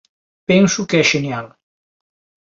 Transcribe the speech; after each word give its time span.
Penso 0.49 0.87
que 0.89 0.97
é 1.01 1.03
xenial. 1.11 1.47